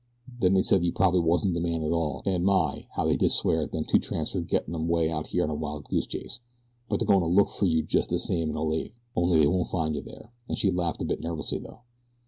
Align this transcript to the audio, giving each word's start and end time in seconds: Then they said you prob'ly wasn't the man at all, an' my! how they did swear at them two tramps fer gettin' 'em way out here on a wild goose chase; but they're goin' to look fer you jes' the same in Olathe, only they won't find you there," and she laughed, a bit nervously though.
Then 0.39 0.55
they 0.55 0.63
said 0.63 0.83
you 0.83 0.91
prob'ly 0.91 1.19
wasn't 1.19 1.53
the 1.53 1.59
man 1.59 1.83
at 1.83 1.91
all, 1.91 2.23
an' 2.25 2.43
my! 2.43 2.87
how 2.95 3.05
they 3.05 3.15
did 3.15 3.31
swear 3.31 3.61
at 3.61 3.71
them 3.71 3.83
two 3.85 3.99
tramps 3.99 4.31
fer 4.31 4.41
gettin' 4.41 4.73
'em 4.73 4.87
way 4.87 5.11
out 5.11 5.27
here 5.27 5.43
on 5.43 5.51
a 5.51 5.53
wild 5.53 5.85
goose 5.89 6.07
chase; 6.07 6.39
but 6.89 6.99
they're 6.99 7.05
goin' 7.05 7.19
to 7.21 7.27
look 7.27 7.49
fer 7.51 7.67
you 7.67 7.85
jes' 7.87 8.07
the 8.07 8.17
same 8.17 8.49
in 8.49 8.57
Olathe, 8.57 8.93
only 9.15 9.37
they 9.41 9.45
won't 9.47 9.69
find 9.69 9.93
you 9.93 10.01
there," 10.01 10.31
and 10.49 10.57
she 10.57 10.71
laughed, 10.71 11.03
a 11.03 11.05
bit 11.05 11.21
nervously 11.21 11.59
though. 11.59 11.81